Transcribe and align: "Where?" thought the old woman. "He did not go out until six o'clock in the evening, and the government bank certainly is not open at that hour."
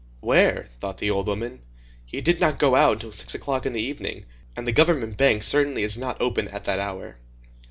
"Where?" 0.19 0.67
thought 0.79 0.97
the 0.97 1.11
old 1.11 1.27
woman. 1.27 1.59
"He 2.03 2.21
did 2.21 2.39
not 2.39 2.57
go 2.57 2.73
out 2.73 2.93
until 2.93 3.11
six 3.11 3.35
o'clock 3.35 3.67
in 3.67 3.73
the 3.73 3.83
evening, 3.83 4.25
and 4.55 4.67
the 4.67 4.71
government 4.71 5.15
bank 5.15 5.43
certainly 5.43 5.83
is 5.83 5.95
not 5.95 6.19
open 6.19 6.47
at 6.47 6.63
that 6.63 6.79
hour." 6.79 7.17